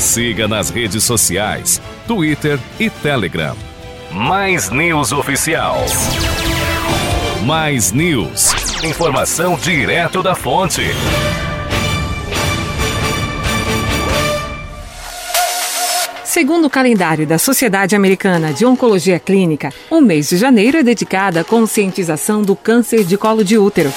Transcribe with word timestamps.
Siga 0.00 0.48
nas 0.48 0.70
redes 0.70 1.04
sociais, 1.04 1.80
Twitter 2.08 2.58
e 2.80 2.88
Telegram. 2.88 3.54
Mais 4.10 4.70
News 4.70 5.12
Oficial. 5.12 5.76
Mais 7.44 7.92
News. 7.92 8.82
Informação 8.82 9.58
direto 9.58 10.22
da 10.22 10.34
fonte. 10.34 10.80
Segundo 16.24 16.64
o 16.64 16.70
calendário 16.70 17.26
da 17.26 17.38
Sociedade 17.38 17.94
Americana 17.94 18.54
de 18.54 18.64
Oncologia 18.64 19.20
Clínica, 19.20 19.70
o 19.90 20.00
mês 20.00 20.30
de 20.30 20.38
janeiro 20.38 20.78
é 20.78 20.82
dedicado 20.82 21.38
à 21.38 21.44
conscientização 21.44 22.40
do 22.40 22.56
câncer 22.56 23.04
de 23.04 23.18
colo 23.18 23.44
de 23.44 23.58
útero. 23.58 23.92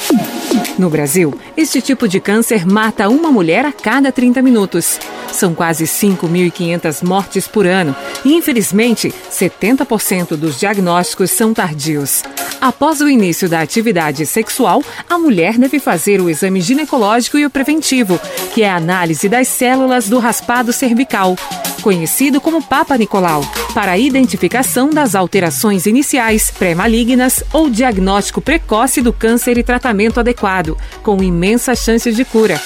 No 0.78 0.90
Brasil, 0.90 1.34
este 1.56 1.82
tipo 1.82 2.08
de 2.08 2.20
câncer 2.20 2.66
mata 2.66 3.08
uma 3.08 3.32
mulher 3.32 3.64
a 3.64 3.72
cada 3.72 4.12
30 4.12 4.42
minutos. 4.42 5.00
São 5.32 5.54
quase 5.54 5.86
5.500 5.86 7.04
mortes 7.04 7.48
por 7.48 7.68
ano 7.68 7.96
e, 8.26 8.34
infelizmente, 8.34 9.14
70% 9.32 10.36
dos 10.36 10.60
diagnósticos 10.60 11.30
são 11.30 11.54
tardios. 11.54 12.24
Após 12.60 13.02
o 13.02 13.10
início 13.10 13.48
da 13.48 13.62
atividade 13.62 14.26
sexual, 14.26 14.84
a 15.08 15.20
mulher 15.20 15.58
deve 15.60 15.80
fazer 15.80 16.20
o 16.20 16.30
exame 16.30 16.60
ginecológico 16.60 17.38
e 17.38 17.46
o 17.46 17.50
preventivo, 17.50 18.20
que 18.54 18.64
é 18.64 18.70
a 18.70 18.78
análise 18.78 19.30
das 19.30 19.48
células 19.48 20.10
do 20.10 20.18
raspado 20.18 20.74
cervical, 20.74 21.36
conhecido 21.84 22.40
como 22.40 22.64
Papa 22.64 22.98
Nicolau, 22.98 23.44
para 23.74 23.92
a 23.92 23.98
identificação 23.98 24.90
das 24.90 25.14
alterações 25.14 25.86
iniciais, 25.86 26.50
pré-malignas 26.50 27.44
ou 27.52 27.70
diagnóstico 27.70 28.40
precoce 28.40 29.02
do 29.02 29.12
câncer 29.12 29.58
e 29.58 29.64
tratamento 29.64 30.20
adequado, 30.20 30.78
com 31.04 31.22
imensas 31.22 31.80
chances 31.80 32.16
de 32.16 32.24
cura. 32.24 32.60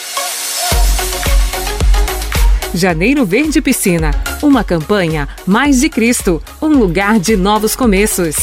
Janeiro 2.73 3.25
Verde 3.25 3.59
Piscina, 3.59 4.11
uma 4.43 4.63
campanha 4.63 5.27
Mais 5.47 5.79
de 5.79 5.89
Cristo, 5.89 6.41
um 6.61 6.67
lugar 6.67 7.19
de 7.19 7.35
novos 7.35 7.75
começos. 7.75 8.35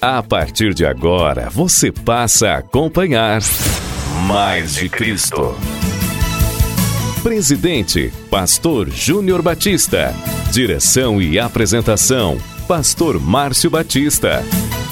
A 0.00 0.22
partir 0.22 0.72
de 0.72 0.86
agora, 0.86 1.50
você 1.50 1.92
passa 1.92 2.48
a 2.48 2.58
acompanhar 2.58 3.42
Mais 4.26 4.74
de 4.74 4.88
Cristo. 4.88 5.54
Presidente, 7.22 8.12
Pastor 8.28 8.90
Júnior 8.90 9.42
Batista. 9.42 10.12
Direção 10.50 11.22
e 11.22 11.38
apresentação, 11.38 12.36
Pastor 12.66 13.20
Márcio 13.20 13.70
Batista. 13.70 14.44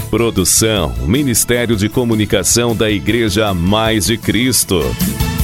Produção, 0.08 0.94
Ministério 1.08 1.74
de 1.74 1.88
Comunicação 1.88 2.74
da 2.74 2.88
Igreja 2.88 3.52
Mais 3.52 4.06
de 4.06 4.16
Cristo. 4.16 4.80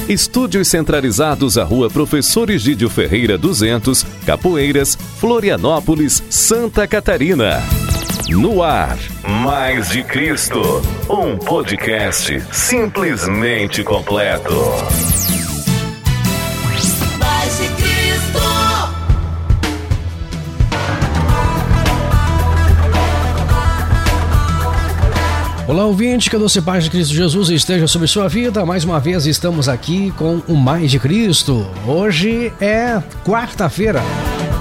Estúdios 0.07 0.69
centralizados 0.69 1.57
à 1.57 1.65
Rua 1.65 1.89
Professor 1.89 2.49
Egídio 2.49 2.89
Ferreira 2.89 3.37
200, 3.37 4.05
Capoeiras, 4.25 4.97
Florianópolis, 5.19 6.23
Santa 6.29 6.87
Catarina. 6.87 7.61
No 8.29 8.63
ar, 8.63 8.97
Mais 9.43 9.89
de 9.89 10.03
Cristo, 10.05 10.61
um 11.09 11.35
podcast 11.37 12.41
simplesmente 12.53 13.83
completo. 13.83 14.53
Olá, 25.67 25.85
ouvinte, 25.85 26.29
que 26.29 26.35
a 26.37 26.39
doce 26.39 26.61
paz 26.61 26.85
de 26.85 26.89
Cristo 26.89 27.13
Jesus 27.13 27.49
esteja 27.49 27.87
sobre 27.87 28.07
sua 28.07 28.29
vida. 28.29 28.65
Mais 28.65 28.85
uma 28.85 29.01
vez 29.01 29.25
estamos 29.25 29.67
aqui 29.67 30.11
com 30.11 30.41
o 30.47 30.55
Mais 30.55 30.89
de 30.89 30.97
Cristo. 30.97 31.67
Hoje 31.85 32.53
é 32.61 33.03
quarta-feira. 33.25 34.01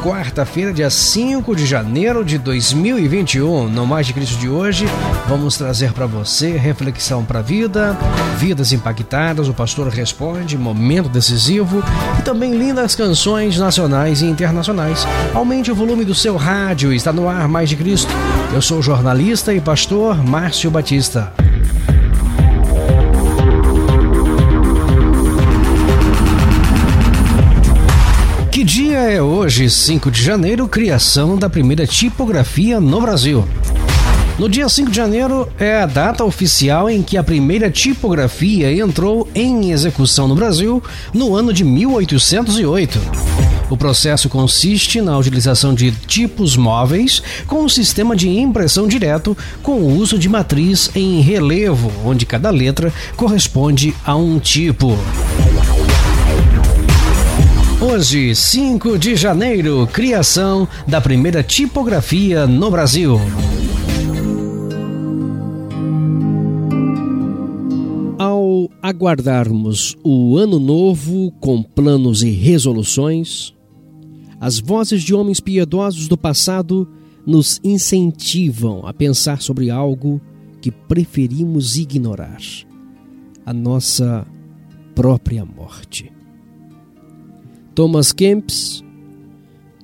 Quarta-feira, 0.03 0.73
dia 0.73 0.91
5 0.91 1.55
de 1.55 1.65
janeiro 1.65 2.25
de 2.25 2.39
2021. 2.39 3.69
No 3.69 3.87
Mais 3.87 4.09
de 4.09 4.15
Cristo 4.15 4.37
de 4.37 4.49
hoje, 4.49 4.85
vamos 5.29 5.57
trazer 5.57 5.93
para 5.93 6.07
você 6.07 6.57
reflexão 6.57 7.25
para 7.25 7.39
a 7.39 7.43
vida, 7.43 7.97
vidas 8.37 8.73
impactadas, 8.73 9.49
o 9.49 9.55
pastor 9.55 9.87
responde, 9.87 10.59
momento 10.59 11.09
decisivo 11.09 11.85
e 12.19 12.23
também 12.23 12.59
lindas 12.59 12.97
canções 12.97 13.57
nacionais 13.59 14.23
e 14.23 14.27
internacionais. 14.27 15.07
Aumente 15.33 15.71
o 15.71 15.75
volume 15.75 16.05
do 16.05 16.17
seu 16.17 16.37
rádio, 16.37 16.93
está 16.93 17.13
no 17.13 17.29
ar 17.29 17.47
Mais 17.47 17.69
de 17.69 17.77
Cristo. 17.77 18.13
Eu 18.53 18.63
sou 18.63 18.79
o 18.79 18.83
jornalista 18.83 19.53
e 19.53 19.61
pastor 19.61 20.25
Márcio 20.25 20.71
Batista. 20.71 21.33
Que 28.51 28.65
dia 28.65 28.99
é 28.99 29.21
hoje, 29.21 29.69
5 29.69 30.11
de 30.11 30.23
janeiro, 30.23 30.67
criação 30.67 31.37
da 31.37 31.51
primeira 31.51 31.87
tipografia 31.87 32.81
no 32.81 33.01
Brasil? 33.01 33.47
No 34.39 34.49
dia 34.49 34.69
5 34.69 34.91
de 34.91 34.97
janeiro 34.97 35.49
é 35.59 35.83
a 35.83 35.87
data 35.87 36.25
oficial 36.25 36.89
em 36.89 37.03
que 37.03 37.17
a 37.17 37.25
primeira 37.25 37.71
tipografia 37.71 38.73
entrou 38.73 39.29
em 39.35 39.71
execução 39.71 40.29
no 40.29 40.35
Brasil 40.35 40.83
no 41.13 41.35
ano 41.35 41.53
de 41.53 41.65
1808. 41.65 43.56
O 43.69 43.77
processo 43.77 44.29
consiste 44.29 45.01
na 45.01 45.19
utilização 45.19 45.75
de 45.75 45.91
tipos 45.91 46.57
móveis 46.57 47.21
com 47.49 47.65
um 47.65 47.69
sistema 47.69 48.15
de 48.15 48.29
impressão 48.29 48.87
direto 48.87 49.37
com 49.61 49.81
o 49.81 49.97
uso 49.97 50.17
de 50.17 50.29
matriz 50.29 50.91
em 50.95 51.21
relevo, 51.21 51.93
onde 52.05 52.25
cada 52.25 52.51
letra 52.51 52.93
corresponde 53.17 53.93
a 54.05 54.15
um 54.15 54.39
tipo. 54.39 54.97
Hoje, 57.81 58.35
5 58.35 58.99
de 58.99 59.17
janeiro, 59.17 59.89
criação 59.93 60.69
da 60.87 61.01
primeira 61.01 61.43
tipografia 61.43 62.47
no 62.47 62.71
Brasil. 62.71 63.21
Ao 68.19 68.71
aguardarmos 68.81 69.97
o 70.05 70.37
ano 70.39 70.59
novo 70.59 71.33
com 71.41 71.63
planos 71.63 72.23
e 72.23 72.31
resoluções, 72.31 73.56
as 74.41 74.59
vozes 74.59 75.03
de 75.03 75.15
homens 75.15 75.41
piedosos 75.41 76.09
do 76.09 76.17
passado 76.17 76.89
nos 77.27 77.61
incentivam 77.65 78.87
a 78.87 78.93
pensar 78.93 79.41
sobre 79.41 79.71
algo 79.71 80.21
que 80.61 80.71
preferimos 80.71 81.77
ignorar: 81.77 82.39
a 83.45 83.53
nossa 83.53 84.25
própria 84.95 85.45
morte. 85.45 86.13
Thomas 87.75 88.13
Kempis, 88.13 88.85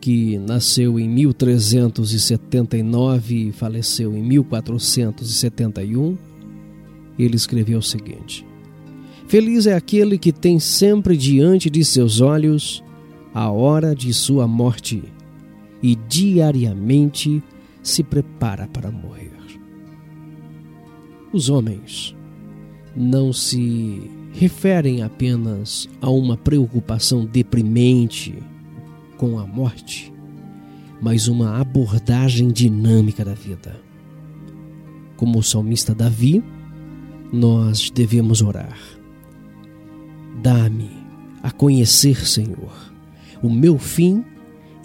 que 0.00 0.38
nasceu 0.38 0.98
em 0.98 1.06
1379 1.08 3.48
e 3.48 3.52
faleceu 3.52 4.16
em 4.16 4.22
1471, 4.22 6.16
ele 7.18 7.36
escreveu 7.36 7.78
o 7.78 7.82
seguinte: 7.82 8.46
Feliz 9.26 9.66
é 9.66 9.74
aquele 9.74 10.18
que 10.18 10.32
tem 10.32 10.58
sempre 10.58 11.16
diante 11.16 11.70
de 11.70 11.82
seus 11.84 12.20
olhos 12.20 12.82
a 13.34 13.50
hora 13.50 13.94
de 13.94 14.12
sua 14.12 14.46
morte 14.46 15.02
e 15.82 15.96
diariamente 15.96 17.42
se 17.82 18.02
prepara 18.02 18.68
para 18.68 18.90
morrer. 18.90 19.32
Os 21.32 21.48
homens 21.48 22.14
não 22.94 23.32
se 23.32 24.10
referem 24.32 25.02
apenas 25.02 25.88
a 26.00 26.10
uma 26.10 26.36
preocupação 26.36 27.24
deprimente 27.24 28.34
com 29.16 29.38
a 29.38 29.46
morte, 29.46 30.12
mas 31.00 31.28
uma 31.28 31.58
abordagem 31.58 32.48
dinâmica 32.48 33.24
da 33.24 33.34
vida. 33.34 33.80
Como 35.16 35.38
o 35.38 35.42
salmista 35.42 35.94
Davi, 35.94 36.42
nós 37.32 37.90
devemos 37.90 38.42
orar. 38.42 38.78
Dá-me 40.42 40.90
a 41.42 41.50
conhecer, 41.50 42.26
Senhor, 42.26 42.91
o 43.42 43.50
meu 43.50 43.78
fim 43.78 44.24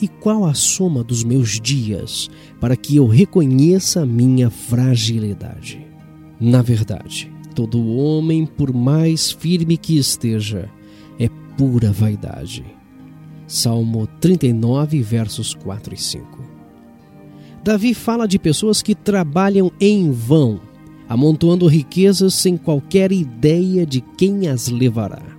e 0.01 0.07
qual 0.07 0.45
a 0.45 0.53
soma 0.53 1.03
dos 1.03 1.23
meus 1.23 1.59
dias 1.59 2.29
para 2.59 2.75
que 2.75 2.95
eu 2.95 3.07
reconheça 3.07 4.01
a 4.01 4.05
minha 4.05 4.49
fragilidade. 4.49 5.85
Na 6.39 6.61
verdade, 6.61 7.31
todo 7.55 7.95
homem, 7.95 8.45
por 8.45 8.73
mais 8.73 9.31
firme 9.31 9.77
que 9.77 9.97
esteja, 9.97 10.69
é 11.19 11.29
pura 11.57 11.91
vaidade. 11.91 12.63
Salmo 13.47 14.07
39, 14.19 15.01
versos 15.01 15.53
4 15.53 15.93
e 15.93 15.97
5. 15.97 16.43
Davi 17.63 17.93
fala 17.93 18.27
de 18.27 18.37
pessoas 18.37 18.81
que 18.81 18.93
trabalham 18.93 19.71
em 19.79 20.11
vão, 20.11 20.59
amontoando 21.09 21.67
riquezas 21.67 22.33
sem 22.33 22.55
qualquer 22.55 23.11
ideia 23.11 23.85
de 23.85 24.01
quem 24.01 24.47
as 24.47 24.67
levará. 24.67 25.36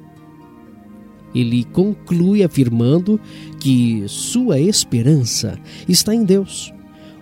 Ele 1.34 1.64
conclui 1.64 2.42
afirmando 2.42 3.20
que 3.60 4.04
sua 4.06 4.58
esperança 4.58 5.58
está 5.88 6.14
em 6.14 6.25
Deus, 6.25 6.72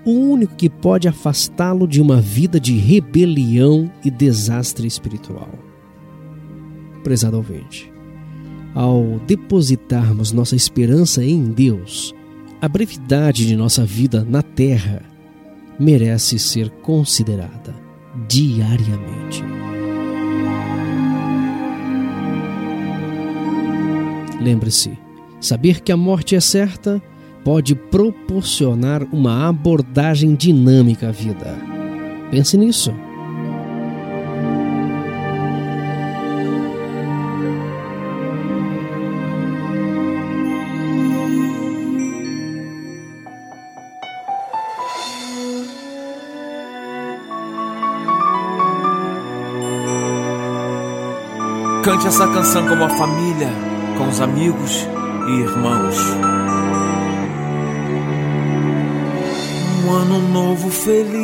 o 0.04 0.12
único 0.12 0.54
que 0.54 0.70
pode 0.70 1.08
afastá-lo 1.08 1.86
de 1.86 2.00
uma 2.00 2.20
vida 2.20 2.60
de 2.60 2.76
rebelião 2.76 3.90
e 4.04 4.10
desastre 4.10 4.86
espiritual. 4.86 5.50
Prezado 7.02 7.36
ouvinte, 7.36 7.92
ao 8.74 9.18
depositarmos 9.26 10.32
nossa 10.32 10.54
esperança 10.54 11.24
em 11.24 11.44
Deus, 11.44 12.14
a 12.60 12.68
brevidade 12.68 13.46
de 13.46 13.56
nossa 13.56 13.84
vida 13.84 14.24
na 14.28 14.42
terra 14.42 15.02
merece 15.78 16.38
ser 16.38 16.70
considerada 16.70 17.74
diariamente. 18.28 19.65
Lembre-se, 24.40 24.98
saber 25.40 25.80
que 25.80 25.92
a 25.92 25.96
morte 25.96 26.34
é 26.34 26.40
certa 26.40 27.02
pode 27.44 27.74
proporcionar 27.74 29.04
uma 29.12 29.48
abordagem 29.48 30.34
dinâmica 30.34 31.08
à 31.08 31.12
vida. 31.12 31.54
Pense 32.30 32.56
nisso. 32.56 32.92
Cante 51.84 52.08
essa 52.08 52.26
canção 52.26 52.66
como 52.66 52.82
a 52.82 52.88
família, 52.88 53.75
com 53.96 54.08
os 54.08 54.20
amigos 54.20 54.86
e 55.26 55.30
irmãos. 55.40 55.96
Um 59.84 59.90
ano 59.92 60.18
novo 60.28 60.70
feliz, 60.70 61.22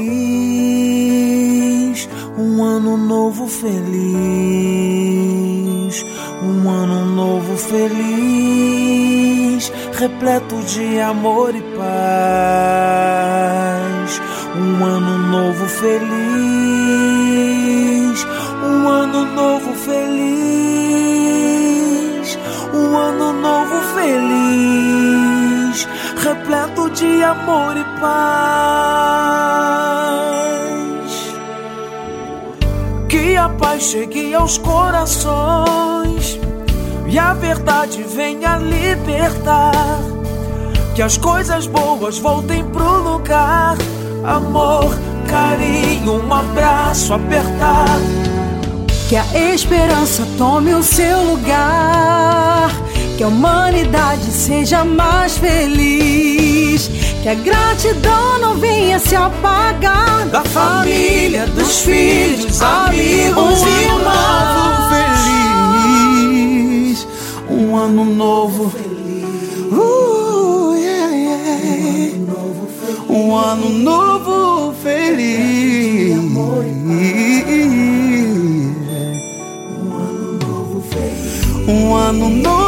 um 2.38 2.62
ano 2.64 2.96
novo 2.96 3.46
feliz, 3.46 3.92
um 6.42 6.70
ano 6.70 7.04
novo 7.06 7.56
feliz, 7.56 8.02
repleto 9.92 10.56
de 10.62 11.00
amor 11.00 11.54
e 11.54 11.62
paz. 11.76 11.92
Um 14.54 14.84
ano 14.84 15.18
novo 15.28 15.66
feliz, 15.66 16.06
um 18.64 18.88
ano 18.88 19.24
novo 19.34 19.72
feliz, 19.74 20.41
um 22.92 22.96
ano 22.96 23.32
novo 23.32 23.80
feliz, 23.94 25.88
repleto 26.22 26.90
de 26.90 27.24
amor 27.24 27.74
e 27.74 27.84
paz. 27.98 28.12
Que 33.08 33.34
a 33.34 33.48
paz 33.48 33.84
chegue 33.84 34.34
aos 34.34 34.58
corações 34.58 36.38
e 37.06 37.18
a 37.18 37.32
verdade 37.32 38.02
venha 38.02 38.58
libertar. 38.58 39.72
Que 40.94 41.00
as 41.00 41.16
coisas 41.16 41.66
boas 41.66 42.18
voltem 42.18 42.62
pro 42.62 42.98
lugar. 42.98 43.78
Amor, 44.22 44.94
carinho, 45.30 46.22
um 46.22 46.34
abraço 46.34 47.14
apertado. 47.14 48.02
Que 49.08 49.16
a 49.16 49.24
esperança 49.54 50.28
tome 50.36 50.74
o 50.74 50.82
seu 50.82 51.22
lugar. 51.24 52.51
Que 53.22 53.26
a 53.26 53.28
humanidade 53.28 54.32
seja 54.32 54.84
mais 54.84 55.38
feliz. 55.38 56.90
Que 57.22 57.28
a 57.28 57.34
gratidão 57.34 58.40
não 58.40 58.56
venha 58.56 58.98
se 58.98 59.14
apagar. 59.14 60.26
Da 60.26 60.42
família, 60.42 61.46
dos 61.46 61.82
filhos, 61.82 62.60
amigos 62.60 63.62
Um 63.62 63.68
e 63.68 63.84
ano 63.84 64.02
irmãos. 66.50 67.06
Um 67.48 67.76
ano 67.76 68.04
novo 68.06 68.70
feliz. 68.70 69.70
Uh, 69.70 70.74
yeah, 70.74 71.14
yeah. 71.14 72.16
Um 73.08 73.36
ano 73.36 73.68
novo 73.68 74.74
feliz. 74.82 76.16
Um 81.88 82.10
ano 82.10 82.28
novo 82.28 82.42
feliz. 82.42 82.61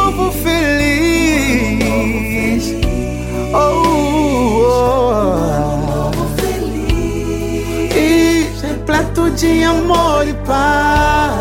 De 9.35 9.63
amor 9.63 10.27
e 10.27 10.33
paz. 10.45 11.35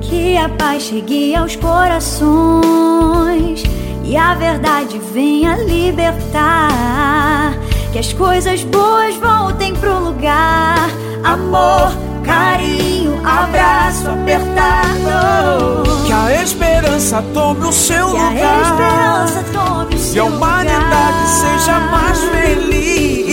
Que 0.00 0.36
a 0.36 0.48
paz 0.48 0.82
chegue 0.84 1.34
aos 1.34 1.56
corações 1.56 2.02
e 4.04 4.16
a 4.16 4.34
verdade 4.34 5.00
venha 5.12 5.56
libertar. 5.56 7.52
Que 7.92 7.98
as 7.98 8.12
coisas 8.12 8.62
boas 8.64 9.16
voltem 9.16 9.74
pro 9.74 9.98
lugar. 9.98 10.88
Amor, 11.24 11.92
carinho, 12.24 13.20
abraço 13.26 14.08
apertado. 14.08 15.82
Que 16.06 16.12
a 16.12 16.42
esperança 16.42 17.22
tome 17.34 17.66
o 17.66 17.72
seu 17.72 18.10
Que 18.10 18.16
a 18.16 18.28
lugar. 18.28 18.62
esperança 18.62 19.44
tome 19.52 19.94
o 19.94 19.96
E 19.96 19.96
a 19.96 19.98
seu 19.98 20.26
humanidade 20.26 20.78
lugar. 20.78 21.26
seja 21.26 21.80
mais 21.90 22.18
feliz. 22.24 23.29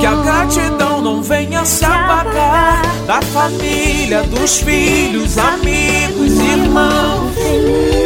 Que 0.00 0.06
a 0.06 0.14
gratidão 0.14 1.02
não 1.02 1.22
venha 1.22 1.62
se 1.64 1.84
apagar. 1.84 2.82
Da 3.06 3.20
família, 3.20 4.22
dos 4.22 4.58
filhos, 4.58 5.36
amigos, 5.36 6.38
irmãos. 6.38 7.99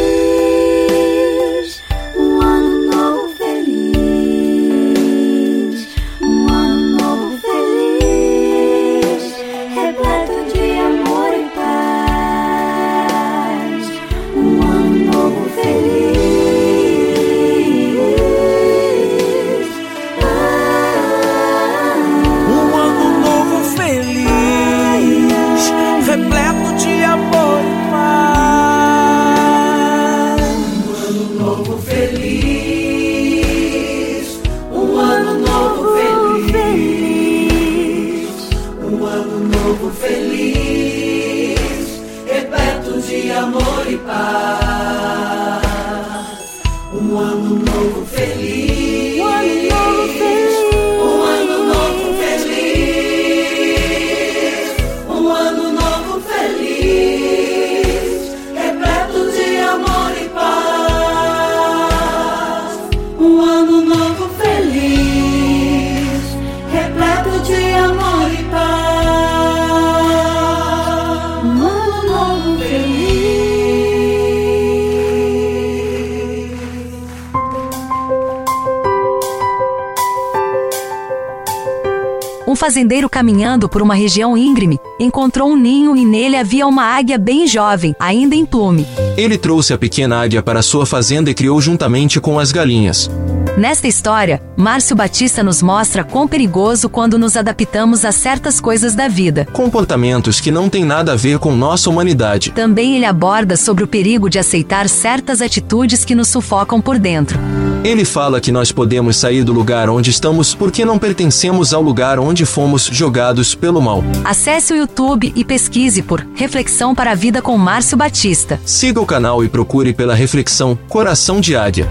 Um 82.55 82.57
fazendeiro 82.57 83.09
caminhando 83.09 83.67
por 83.67 83.81
uma 83.81 83.93
região 83.95 84.37
íngreme 84.37 84.79
encontrou 84.97 85.49
um 85.49 85.57
ninho 85.57 85.93
e 85.93 86.05
nele 86.05 86.37
havia 86.37 86.65
uma 86.65 86.83
águia 86.83 87.17
bem 87.17 87.45
jovem, 87.45 87.93
ainda 87.99 88.33
em 88.33 88.45
plume. 88.45 88.87
Ele 89.17 89.37
trouxe 89.37 89.73
a 89.73 89.77
pequena 89.77 90.21
águia 90.21 90.41
para 90.41 90.61
sua 90.61 90.85
fazenda 90.85 91.29
e 91.29 91.33
criou 91.33 91.59
juntamente 91.59 92.17
com 92.21 92.39
as 92.39 92.53
galinhas. 92.53 93.11
Nesta 93.57 93.87
história, 93.87 94.41
Márcio 94.57 94.97
Batista 94.97 95.41
nos 95.41 95.61
mostra 95.61 96.03
quão 96.03 96.27
perigoso 96.27 96.89
quando 96.89 97.17
nos 97.17 97.37
adaptamos 97.37 98.03
a 98.03 98.11
certas 98.11 98.59
coisas 98.59 98.95
da 98.95 99.07
vida. 99.07 99.47
Comportamentos 99.53 100.41
que 100.41 100.51
não 100.51 100.67
têm 100.67 100.83
nada 100.83 101.13
a 101.13 101.15
ver 101.15 101.39
com 101.39 101.55
nossa 101.55 101.89
humanidade. 101.89 102.51
Também 102.51 102.97
ele 102.97 103.05
aborda 103.05 103.55
sobre 103.55 103.85
o 103.85 103.87
perigo 103.87 104.29
de 104.29 104.37
aceitar 104.37 104.89
certas 104.89 105.41
atitudes 105.41 106.03
que 106.03 106.13
nos 106.13 106.27
sufocam 106.27 106.81
por 106.81 106.99
dentro. 106.99 107.39
Ele 107.81 108.03
fala 108.03 108.41
que 108.41 108.51
nós 108.51 108.73
podemos 108.73 109.15
sair 109.15 109.45
do 109.45 109.53
lugar 109.53 109.89
onde 109.89 110.09
estamos 110.09 110.53
porque 110.53 110.83
não 110.83 110.99
pertencemos 110.99 111.73
ao 111.73 111.81
lugar 111.81 112.19
onde 112.19 112.45
fomos 112.45 112.89
jogados 112.91 113.55
pelo 113.55 113.81
mal. 113.81 114.03
Acesse 114.25 114.73
o 114.73 114.75
YouTube 114.75 115.31
e 115.33 115.45
pesquise 115.45 116.01
por 116.01 116.27
Reflexão 116.35 116.93
para 116.93 117.11
a 117.11 117.15
Vida 117.15 117.41
com 117.41 117.57
Márcio 117.57 117.95
Batista. 117.95 118.59
Siga 118.65 118.99
o 118.99 119.05
canal 119.05 119.45
e 119.45 119.47
procure 119.47 119.93
pela 119.93 120.13
reflexão 120.13 120.77
Coração 120.89 121.39
de 121.39 121.55
Águia. 121.55 121.87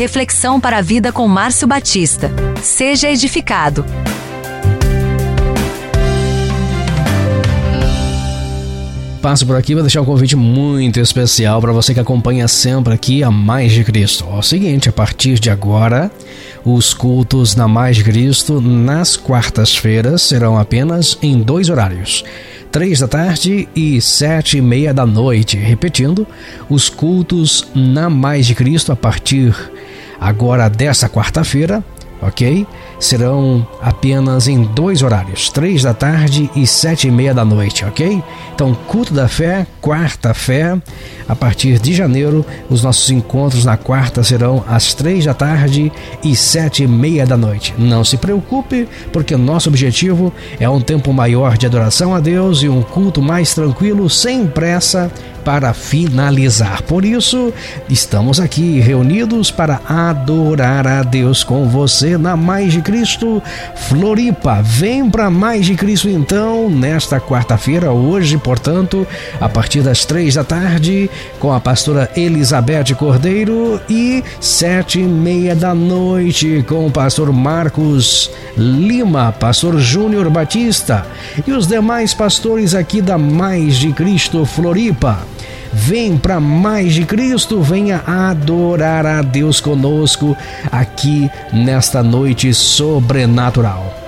Reflexão 0.00 0.58
para 0.58 0.78
a 0.78 0.80
Vida 0.80 1.12
com 1.12 1.28
Márcio 1.28 1.68
Batista. 1.68 2.32
Seja 2.62 3.10
edificado. 3.10 3.84
Passo 9.20 9.46
por 9.46 9.56
aqui 9.56 9.74
para 9.74 9.82
deixar 9.82 10.00
um 10.00 10.06
convite 10.06 10.34
muito 10.36 10.98
especial 10.98 11.60
para 11.60 11.70
você 11.72 11.92
que 11.92 12.00
acompanha 12.00 12.48
sempre 12.48 12.94
aqui 12.94 13.22
a 13.22 13.30
Mais 13.30 13.72
de 13.72 13.84
Cristo. 13.84 14.24
É 14.32 14.36
o 14.36 14.42
seguinte, 14.42 14.88
a 14.88 14.92
partir 14.92 15.38
de 15.38 15.50
agora, 15.50 16.10
os 16.64 16.94
cultos 16.94 17.54
na 17.54 17.68
Mais 17.68 17.96
de 17.96 18.02
Cristo 18.02 18.58
nas 18.58 19.18
quartas-feiras 19.18 20.22
serão 20.22 20.56
apenas 20.56 21.18
em 21.20 21.42
dois 21.42 21.68
horários. 21.68 22.24
Três 22.72 23.00
da 23.00 23.08
tarde 23.08 23.68
e 23.74 24.00
sete 24.00 24.58
e 24.58 24.60
meia 24.60 24.94
da 24.94 25.04
noite. 25.04 25.56
Repetindo, 25.56 26.24
os 26.68 26.88
cultos 26.88 27.68
na 27.74 28.08
Mais 28.08 28.46
de 28.46 28.54
Cristo 28.54 28.92
a 28.92 28.96
partir 28.96 29.52
agora 30.20 30.68
dessa 30.68 31.08
quarta-feira, 31.08 31.82
ok? 32.22 32.64
Serão 33.00 33.66
apenas 33.80 34.46
em 34.46 34.62
dois 34.62 35.02
horários, 35.02 35.48
três 35.48 35.82
da 35.82 35.94
tarde 35.94 36.50
e 36.54 36.66
sete 36.66 37.08
e 37.08 37.10
meia 37.10 37.32
da 37.34 37.44
noite, 37.44 37.84
ok? 37.84 38.22
Então, 38.54 38.74
culto 38.86 39.14
da 39.14 39.26
fé, 39.26 39.66
quarta 39.80 40.34
fé, 40.34 40.78
a 41.26 41.34
partir 41.34 41.78
de 41.78 41.94
janeiro, 41.94 42.44
os 42.68 42.82
nossos 42.82 43.10
encontros 43.10 43.64
na 43.64 43.76
quarta 43.76 44.22
serão 44.22 44.62
às 44.68 44.92
três 44.92 45.24
da 45.24 45.32
tarde 45.32 45.90
e 46.22 46.36
sete 46.36 46.82
e 46.82 46.86
meia 46.86 47.24
da 47.24 47.36
noite. 47.36 47.74
Não 47.78 48.04
se 48.04 48.18
preocupe, 48.18 48.86
porque 49.12 49.34
nosso 49.36 49.68
objetivo 49.68 50.32
é 50.58 50.68
um 50.68 50.80
tempo 50.80 51.12
maior 51.12 51.56
de 51.56 51.66
adoração 51.66 52.14
a 52.14 52.20
Deus 52.20 52.62
e 52.62 52.68
um 52.68 52.82
culto 52.82 53.22
mais 53.22 53.54
tranquilo, 53.54 54.10
sem 54.10 54.46
pressa, 54.46 55.10
para 55.44 55.72
finalizar. 55.72 56.82
Por 56.82 57.04
isso, 57.04 57.52
estamos 57.88 58.40
aqui 58.40 58.78
reunidos 58.80 59.50
para 59.50 59.80
adorar 59.88 60.86
a 60.86 61.02
Deus 61.02 61.42
com 61.42 61.68
você 61.68 62.18
na 62.18 62.36
de 62.68 62.82
Cristo 62.90 63.40
Floripa. 63.76 64.60
Vem 64.62 65.08
para 65.08 65.30
Mais 65.30 65.64
de 65.64 65.76
Cristo 65.76 66.08
então, 66.08 66.68
nesta 66.68 67.20
quarta-feira, 67.20 67.92
hoje, 67.92 68.36
portanto, 68.36 69.06
a 69.40 69.48
partir 69.48 69.80
das 69.80 70.04
três 70.04 70.34
da 70.34 70.42
tarde, 70.42 71.08
com 71.38 71.52
a 71.52 71.60
pastora 71.60 72.10
Elizabeth 72.16 72.96
Cordeiro 72.98 73.80
e 73.88 74.24
sete 74.40 74.98
e 74.98 75.04
meia 75.04 75.54
da 75.54 75.72
noite 75.72 76.64
com 76.66 76.84
o 76.84 76.90
pastor 76.90 77.32
Marcos 77.32 78.28
Lima, 78.56 79.30
pastor 79.38 79.78
Júnior 79.78 80.28
Batista 80.28 81.06
e 81.46 81.52
os 81.52 81.68
demais 81.68 82.12
pastores 82.12 82.74
aqui 82.74 83.00
da 83.00 83.16
Mais 83.16 83.76
de 83.76 83.92
Cristo 83.92 84.44
Floripa. 84.44 85.20
Vem 85.72 86.18
para 86.18 86.40
mais 86.40 86.94
de 86.94 87.04
Cristo, 87.04 87.62
venha 87.62 88.02
adorar 88.04 89.06
a 89.06 89.22
Deus 89.22 89.60
conosco 89.60 90.36
aqui 90.70 91.30
nesta 91.52 92.02
noite 92.02 92.52
sobrenatural. 92.52 94.00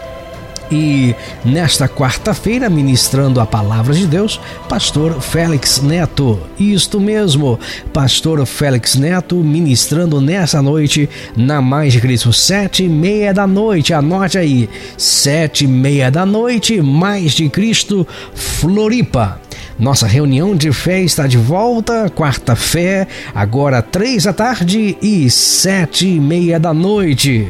E 0.72 1.14
nesta 1.44 1.86
quarta-feira, 1.86 2.70
ministrando 2.70 3.38
a 3.40 3.44
palavra 3.44 3.92
de 3.92 4.06
Deus, 4.06 4.40
Pastor 4.70 5.20
Félix 5.20 5.82
Neto. 5.82 6.40
Isto 6.58 6.98
mesmo, 6.98 7.60
Pastor 7.92 8.44
Félix 8.46 8.96
Neto 8.96 9.36
ministrando 9.36 10.18
nessa 10.18 10.62
noite 10.62 11.10
na 11.36 11.60
Mais 11.60 11.92
de 11.92 12.00
Cristo, 12.00 12.32
sete 12.32 12.84
e 12.84 12.88
meia 12.88 13.34
da 13.34 13.46
noite. 13.46 13.92
Anote 13.92 14.38
aí, 14.38 14.68
sete 14.96 15.64
e 15.64 15.68
meia 15.68 16.10
da 16.10 16.24
noite, 16.24 16.80
Mais 16.80 17.32
de 17.32 17.50
Cristo, 17.50 18.08
Floripa. 18.34 19.41
Nossa 19.78 20.06
reunião 20.06 20.54
de 20.54 20.72
fé 20.72 21.00
está 21.00 21.26
de 21.26 21.38
volta, 21.38 22.10
quarta-feira, 22.10 23.08
agora 23.34 23.82
três 23.82 24.24
da 24.24 24.32
tarde 24.32 24.96
e 25.00 25.28
sete 25.30 26.06
e 26.06 26.20
meia 26.20 26.60
da 26.60 26.74
noite. 26.74 27.48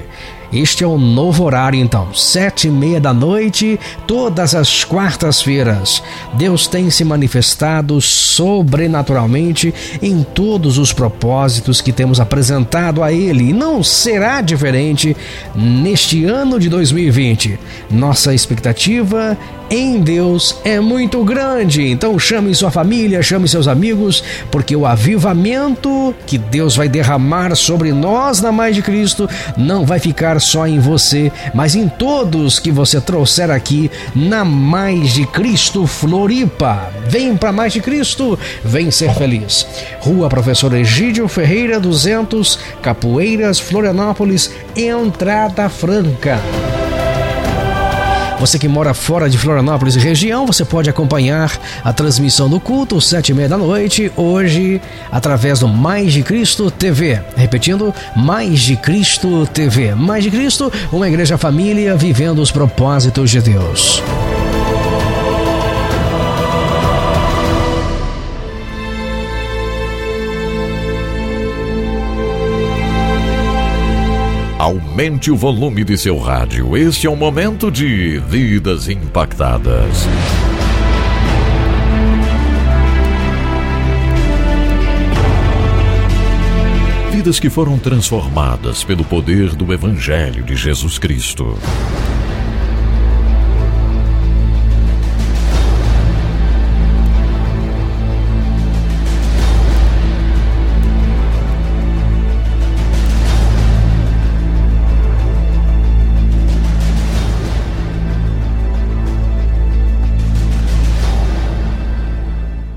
Este 0.52 0.84
é 0.84 0.86
o 0.86 0.98
novo 0.98 1.44
horário, 1.44 1.80
então, 1.80 2.12
sete 2.12 2.68
e 2.68 2.70
meia 2.70 3.00
da 3.00 3.14
noite, 3.14 3.80
todas 4.06 4.54
as 4.54 4.84
quartas-feiras. 4.84 6.02
Deus 6.34 6.66
tem 6.66 6.90
se 6.90 7.04
manifestado 7.04 7.98
sobrenaturalmente 8.02 9.72
em 10.02 10.22
todos 10.22 10.76
os 10.76 10.92
propósitos 10.92 11.80
que 11.80 11.90
temos 11.90 12.20
apresentado 12.20 13.02
a 13.02 13.10
Ele 13.10 13.48
e 13.48 13.52
não 13.54 13.82
será 13.82 14.42
diferente 14.42 15.16
neste 15.54 16.26
ano 16.26 16.60
de 16.60 16.68
2020. 16.68 17.58
Nossa 17.90 18.34
expectativa 18.34 19.38
em 19.72 20.02
Deus 20.02 20.54
é 20.66 20.78
muito 20.78 21.24
grande. 21.24 21.86
Então 21.88 22.18
chame 22.18 22.54
sua 22.54 22.70
família, 22.70 23.22
chame 23.22 23.48
seus 23.48 23.66
amigos, 23.66 24.22
porque 24.50 24.76
o 24.76 24.84
avivamento 24.84 26.14
que 26.26 26.36
Deus 26.36 26.76
vai 26.76 26.90
derramar 26.90 27.56
sobre 27.56 27.90
nós 27.90 28.42
na 28.42 28.52
Mais 28.52 28.76
de 28.76 28.82
Cristo 28.82 29.26
não 29.56 29.86
vai 29.86 29.98
ficar 29.98 30.38
só 30.42 30.66
em 30.66 30.78
você, 30.78 31.32
mas 31.54 31.74
em 31.74 31.88
todos 31.88 32.58
que 32.58 32.70
você 32.70 33.00
trouxer 33.00 33.50
aqui 33.50 33.90
na 34.14 34.44
Mais 34.44 35.14
de 35.14 35.24
Cristo 35.24 35.86
Floripa. 35.86 36.92
Vem 37.08 37.34
para 37.34 37.50
Mais 37.50 37.72
de 37.72 37.80
Cristo, 37.80 38.38
vem 38.62 38.90
ser 38.90 39.14
feliz. 39.14 39.66
Rua 40.00 40.28
Professor 40.28 40.74
Egídio 40.74 41.26
Ferreira 41.28 41.80
200, 41.80 42.58
Capoeiras, 42.82 43.58
Florianópolis, 43.58 44.50
entrada 44.76 45.66
franca. 45.70 46.38
Você 48.42 48.58
que 48.58 48.66
mora 48.66 48.92
fora 48.92 49.30
de 49.30 49.38
Florianópolis 49.38 49.94
e 49.94 50.00
região, 50.00 50.44
você 50.44 50.64
pode 50.64 50.90
acompanhar 50.90 51.56
a 51.84 51.92
transmissão 51.92 52.50
do 52.50 52.58
culto, 52.58 53.00
sete 53.00 53.30
e 53.30 53.34
meia 53.36 53.48
da 53.48 53.56
noite, 53.56 54.10
hoje, 54.16 54.80
através 55.12 55.60
do 55.60 55.68
Mais 55.68 56.12
de 56.12 56.24
Cristo 56.24 56.68
TV. 56.68 57.22
Repetindo, 57.36 57.94
Mais 58.16 58.58
de 58.58 58.74
Cristo 58.74 59.46
TV. 59.46 59.94
Mais 59.94 60.24
de 60.24 60.30
Cristo, 60.32 60.72
uma 60.90 61.06
igreja 61.06 61.38
família 61.38 61.94
vivendo 61.94 62.42
os 62.42 62.50
propósitos 62.50 63.30
de 63.30 63.40
Deus. 63.40 64.02
Aumente 74.62 75.28
o 75.28 75.36
volume 75.36 75.82
de 75.82 75.98
seu 75.98 76.16
rádio. 76.18 76.76
Este 76.76 77.08
é 77.08 77.10
o 77.10 77.16
momento 77.16 77.68
de 77.68 78.20
Vidas 78.28 78.88
Impactadas. 78.88 80.06
Vidas 87.10 87.40
que 87.40 87.50
foram 87.50 87.76
transformadas 87.76 88.84
pelo 88.84 89.02
poder 89.02 89.48
do 89.56 89.72
Evangelho 89.72 90.44
de 90.44 90.54
Jesus 90.54 90.96
Cristo. 90.96 91.58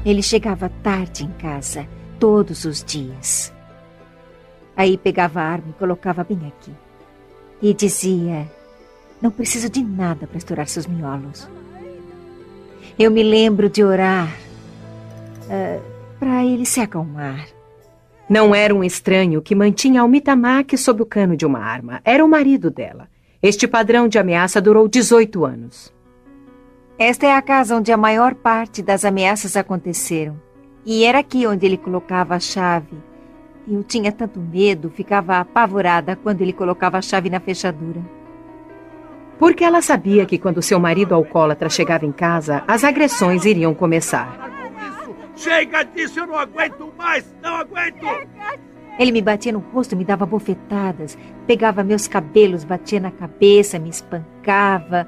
Ele 0.05 0.21
chegava 0.21 0.69
tarde 0.83 1.23
em 1.23 1.31
casa, 1.31 1.87
todos 2.19 2.63
os 2.63 2.83
dias. 2.83 3.51
Aí 4.77 4.97
pegava 4.97 5.41
a 5.41 5.45
arma 5.45 5.69
e 5.71 5.79
colocava 5.79 6.23
bem 6.23 6.37
aqui. 6.47 6.71
E 7.59 7.73
dizia: 7.73 8.47
Não 9.19 9.31
preciso 9.31 9.67
de 9.67 9.83
nada 9.83 10.27
para 10.27 10.37
estourar 10.37 10.67
seus 10.67 10.85
miolos. 10.85 11.49
Eu 12.99 13.09
me 13.09 13.23
lembro 13.23 13.67
de 13.67 13.83
orar 13.83 14.31
uh, 15.45 15.81
para 16.19 16.45
ele 16.45 16.65
se 16.65 16.79
acalmar. 16.79 17.47
Não 18.29 18.53
era 18.53 18.73
um 18.75 18.83
estranho 18.83 19.41
que 19.41 19.55
mantinha 19.55 20.01
Almitamac 20.01 20.77
sob 20.77 21.01
o 21.01 21.05
cano 21.05 21.35
de 21.35 21.45
uma 21.45 21.59
arma. 21.59 21.99
Era 22.03 22.23
o 22.23 22.27
marido 22.27 22.69
dela. 22.69 23.07
Este 23.41 23.67
padrão 23.67 24.07
de 24.07 24.19
ameaça 24.19 24.61
durou 24.61 24.87
18 24.87 25.45
anos. 25.45 25.94
Esta 26.97 27.27
é 27.27 27.35
a 27.35 27.41
casa 27.41 27.75
onde 27.75 27.91
a 27.91 27.97
maior 27.97 28.33
parte 28.35 28.81
das 28.81 29.03
ameaças 29.03 29.57
aconteceram. 29.57 30.39
E 30.85 31.03
era 31.03 31.19
aqui 31.19 31.45
onde 31.45 31.65
ele 31.65 31.75
colocava 31.75 32.35
a 32.35 32.39
chave. 32.39 32.95
Eu 33.67 33.83
tinha 33.83 34.13
tanto 34.13 34.39
medo, 34.39 34.89
ficava 34.89 35.39
apavorada 35.39 36.15
quando 36.15 36.41
ele 36.41 36.53
colocava 36.53 36.97
a 36.97 37.01
chave 37.01 37.29
na 37.29 37.41
fechadura. 37.41 38.01
Porque 39.37 39.65
ela 39.65 39.81
sabia 39.81 40.25
que 40.25 40.37
quando 40.37 40.61
seu 40.61 40.79
marido 40.79 41.13
alcoólatra 41.13 41.67
chegava 41.67 42.05
em 42.05 42.13
casa, 42.13 42.63
as 42.65 42.85
agressões 42.85 43.43
iriam 43.43 43.73
começar. 43.73 44.39
Chega 45.35 45.83
disso, 45.83 46.21
eu 46.21 46.27
não 46.27 46.37
aguento 46.37 46.93
mais! 46.97 47.25
Não 47.43 47.55
aguento! 47.55 48.05
Ele 48.97 49.11
me 49.11 49.21
batia 49.21 49.51
no 49.51 49.59
rosto, 49.59 49.97
me 49.97 50.05
dava 50.05 50.25
bofetadas, 50.25 51.17
pegava 51.45 51.83
meus 51.83 52.07
cabelos, 52.07 52.63
batia 52.63 53.01
na 53.01 53.11
cabeça, 53.11 53.77
me 53.77 53.89
espancava. 53.89 55.05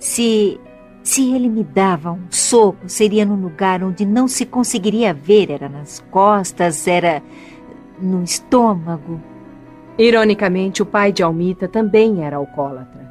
Se 0.00 0.58
se 1.04 1.34
ele 1.34 1.50
me 1.50 1.62
dava 1.62 2.10
um 2.12 2.22
soco, 2.30 2.88
seria 2.88 3.26
num 3.26 3.36
lugar 3.36 3.84
onde 3.84 4.06
não 4.06 4.26
se 4.26 4.46
conseguiria 4.46 5.12
ver, 5.12 5.50
era 5.50 5.68
nas 5.68 6.02
costas, 6.10 6.88
era 6.88 7.22
no 8.00 8.24
estômago. 8.24 9.20
Ironicamente, 9.98 10.82
o 10.82 10.86
pai 10.86 11.12
de 11.12 11.22
Almita 11.22 11.68
também 11.68 12.24
era 12.24 12.38
alcoólatra. 12.38 13.04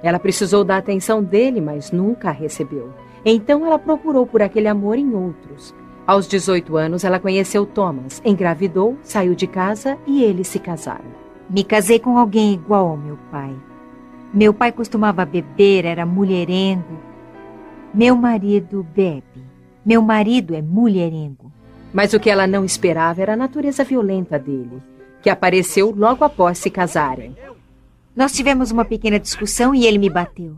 Ela 0.00 0.20
precisou 0.20 0.62
da 0.62 0.76
atenção 0.76 1.24
dele, 1.24 1.60
mas 1.60 1.90
nunca 1.90 2.28
a 2.28 2.32
recebeu. 2.32 2.90
Então 3.24 3.66
ela 3.66 3.80
procurou 3.80 4.24
por 4.24 4.40
aquele 4.40 4.68
amor 4.68 4.96
em 4.96 5.12
outros. 5.12 5.74
Aos 6.06 6.28
18 6.28 6.76
anos, 6.76 7.02
ela 7.02 7.18
conheceu 7.18 7.66
Thomas, 7.66 8.22
engravidou, 8.24 8.96
saiu 9.02 9.34
de 9.34 9.48
casa 9.48 9.98
e 10.06 10.22
eles 10.22 10.46
se 10.46 10.60
casaram. 10.60 11.10
Me 11.50 11.64
casei 11.64 11.98
com 11.98 12.16
alguém 12.16 12.54
igual 12.54 12.90
ao 12.90 12.96
meu 12.96 13.18
pai. 13.28 13.52
Meu 14.32 14.54
pai 14.54 14.70
costumava 14.70 15.24
beber, 15.24 15.84
era 15.84 16.06
mulherengo. 16.06 17.09
Meu 17.92 18.14
marido 18.16 18.86
bebe. 18.94 19.22
Meu 19.84 20.00
marido 20.00 20.54
é 20.54 20.62
mulherengo. 20.62 21.52
Mas 21.92 22.12
o 22.12 22.20
que 22.20 22.30
ela 22.30 22.46
não 22.46 22.64
esperava 22.64 23.20
era 23.20 23.32
a 23.32 23.36
natureza 23.36 23.82
violenta 23.82 24.38
dele, 24.38 24.80
que 25.20 25.28
apareceu 25.28 25.90
logo 25.90 26.24
após 26.24 26.58
se 26.58 26.70
casarem. 26.70 27.36
Nós 28.14 28.32
tivemos 28.32 28.70
uma 28.70 28.84
pequena 28.84 29.18
discussão 29.18 29.74
e 29.74 29.86
ele 29.86 29.98
me 29.98 30.08
bateu. 30.08 30.56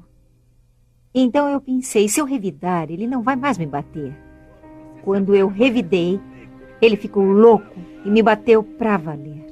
Então 1.15 1.49
eu 1.49 1.61
pensei, 1.61 2.09
se 2.09 2.21
eu 2.21 2.27
revidar, 2.27 2.91
ele 2.91 3.07
não 3.07 3.23
vai 3.23 3.37
mais 3.37 3.57
me 3.57 3.67
bater. 3.67 4.15
Quando 5.03 5.35
eu 5.35 5.49
revidei, 5.49 6.21
ele 6.81 6.97
ficou 6.97 7.25
louco 7.25 7.77
e 8.05 8.11
me 8.11 8.23
bateu 8.23 8.63
pra 8.63 8.99
valer. 8.99 9.47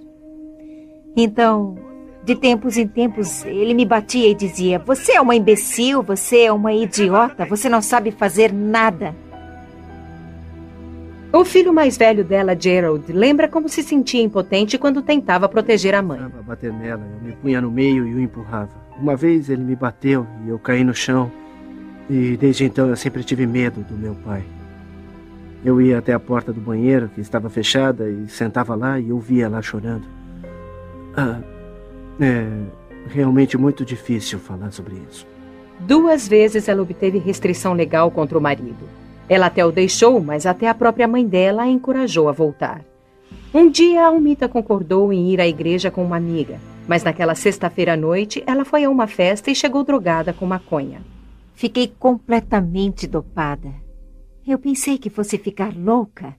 Então, 1.17 1.77
de 2.25 2.35
tempos 2.35 2.77
em 2.77 2.87
tempos, 2.87 3.45
ele 3.45 3.75
me 3.75 3.85
batia 3.85 4.29
e 4.29 4.35
dizia: 4.35 4.79
Você 4.79 5.13
é 5.13 5.21
uma 5.21 5.35
imbecil, 5.35 6.03
você 6.03 6.43
é 6.45 6.53
uma 6.53 6.73
idiota, 6.73 7.47
você 7.47 7.69
não 7.69 7.81
sabe 7.81 8.11
fazer 8.11 8.53
nada. 8.53 9.15
O 11.33 11.45
filho 11.45 11.73
mais 11.73 11.97
velho 11.97 12.25
dela, 12.25 12.57
Gerald, 12.59 13.13
lembra 13.13 13.47
como 13.47 13.69
se 13.69 13.85
sentia 13.85 14.21
impotente 14.21 14.77
quando 14.77 15.01
tentava 15.01 15.49
proteger 15.49 15.95
a 15.95 16.03
mãe. 16.03 16.19
Tentava 16.19 16.43
bater 16.43 16.73
nela, 16.73 17.03
eu 17.15 17.25
me 17.25 17.33
punha 17.33 17.61
no 17.61 17.71
meio 17.71 18.07
e 18.07 18.15
o 18.15 18.21
empurrava. 18.21 18.71
Uma 18.99 19.15
vez 19.15 19.49
ele 19.49 19.63
me 19.63 19.77
bateu 19.77 20.27
e 20.45 20.49
eu 20.49 20.59
caí 20.59 20.83
no 20.83 20.93
chão. 20.93 21.31
E 22.09 22.37
desde 22.37 22.65
então 22.65 22.89
eu 22.89 22.97
sempre 22.97 23.23
tive 23.23 23.47
medo 23.47 23.83
do 23.83 23.97
meu 23.97 24.17
pai. 24.17 24.43
Eu 25.65 25.81
ia 25.81 25.99
até 25.99 26.13
a 26.13 26.19
porta 26.19 26.53
do 26.53 26.61
banheiro, 26.61 27.09
que 27.15 27.21
estava 27.21 27.49
fechada, 27.49 28.11
e 28.11 28.29
sentava 28.29 28.75
lá 28.75 28.99
e 28.99 29.13
ouvia 29.13 29.45
ela 29.45 29.63
chorando. 29.63 30.05
Ah, 31.17 31.39
é 32.21 32.47
realmente 33.09 33.57
muito 33.57 33.85
difícil 33.85 34.39
falar 34.39 34.71
sobre 34.71 34.97
isso. 35.11 35.27
Duas 35.81 36.29
vezes 36.29 36.69
ela 36.69 36.83
obteve 36.83 37.19
restrição 37.19 37.73
legal 37.73 38.11
contra 38.11 38.37
o 38.37 38.41
marido. 38.41 38.89
Ela 39.29 39.47
até 39.47 39.65
o 39.65 39.73
deixou, 39.73 40.21
mas 40.21 40.45
até 40.45 40.69
a 40.69 40.75
própria 40.75 41.09
mãe 41.09 41.27
dela 41.27 41.63
a 41.63 41.69
encorajou 41.69 42.29
a 42.29 42.33
voltar. 42.33 42.85
Um 43.55 43.71
dia, 43.71 44.03
a 44.03 44.07
Almita 44.09 44.49
concordou 44.49 45.13
em 45.13 45.33
ir 45.33 45.41
à 45.41 45.47
igreja 45.47 45.91
com 45.91 46.05
uma 46.05 46.17
amiga, 46.17 46.59
mas 46.87 47.03
naquela 47.03 47.35
sexta-feira 47.35 47.95
à 47.95 47.97
noite, 47.97 48.43
ela 48.47 48.65
foi 48.65 48.85
a 48.85 48.91
uma 48.91 49.07
festa 49.07 49.51
e 49.51 49.55
chegou 49.55 49.83
drogada 49.83 50.33
com 50.33 50.45
maconha. 50.47 51.01
Fiquei 51.55 51.93
completamente 51.99 53.07
dopada. 53.07 53.73
Eu 54.47 54.59
pensei 54.59 54.99
que 54.99 55.11
fosse 55.11 55.39
ficar 55.39 55.73
louca. 55.77 56.35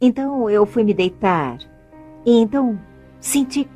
Então 0.00 0.48
eu 0.48 0.64
fui 0.64 0.84
me 0.84 0.94
deitar. 0.94 1.58
E 2.24 2.40
então 2.40 2.78
senti 3.20 3.68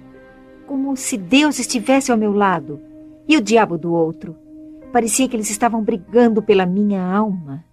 como 0.66 0.96
se 0.96 1.16
Deus 1.16 1.58
estivesse 1.58 2.10
ao 2.10 2.18
meu 2.18 2.32
lado 2.32 2.80
e 3.28 3.36
o 3.36 3.40
diabo 3.40 3.78
do 3.78 3.92
outro. 3.92 4.36
Parecia 4.92 5.28
que 5.28 5.36
eles 5.36 5.50
estavam 5.50 5.82
brigando 5.82 6.42
pela 6.42 6.66
minha 6.66 7.02
alma. 7.02 7.64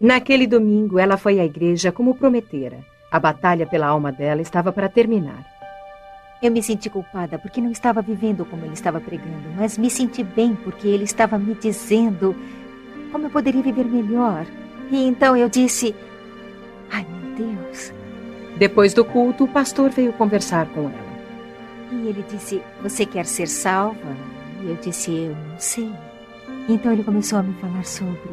Naquele 0.00 0.46
domingo, 0.46 0.98
ela 0.98 1.16
foi 1.16 1.40
à 1.40 1.44
igreja 1.44 1.90
como 1.90 2.14
prometera. 2.14 2.78
A 3.10 3.18
batalha 3.18 3.66
pela 3.66 3.88
alma 3.88 4.12
dela 4.12 4.40
estava 4.40 4.70
para 4.72 4.88
terminar. 4.88 5.44
Eu 6.40 6.52
me 6.52 6.62
senti 6.62 6.88
culpada 6.88 7.36
porque 7.38 7.60
não 7.60 7.72
estava 7.72 8.00
vivendo 8.00 8.44
como 8.44 8.64
ele 8.64 8.74
estava 8.74 9.00
pregando, 9.00 9.50
mas 9.56 9.76
me 9.76 9.90
senti 9.90 10.22
bem 10.22 10.54
porque 10.54 10.86
ele 10.86 11.02
estava 11.02 11.36
me 11.36 11.54
dizendo 11.54 12.36
como 13.10 13.26
eu 13.26 13.30
poderia 13.30 13.62
viver 13.62 13.86
melhor. 13.86 14.46
E 14.88 15.04
então 15.04 15.36
eu 15.36 15.48
disse: 15.48 15.92
Ai, 16.92 17.04
meu 17.04 17.54
Deus. 17.56 17.92
Depois 18.56 18.94
do 18.94 19.04
culto, 19.04 19.44
o 19.44 19.48
pastor 19.48 19.90
veio 19.90 20.12
conversar 20.12 20.66
com 20.68 20.82
ela. 20.82 21.07
E 21.90 22.08
ele 22.08 22.24
disse: 22.28 22.62
Você 22.82 23.06
quer 23.06 23.26
ser 23.26 23.48
salva? 23.48 24.16
E 24.62 24.70
eu 24.70 24.76
disse: 24.76 25.10
Eu 25.10 25.36
não 25.50 25.58
sei. 25.58 25.90
Então 26.68 26.92
ele 26.92 27.04
começou 27.04 27.38
a 27.38 27.42
me 27.42 27.54
falar 27.60 27.84
sobre 27.84 28.30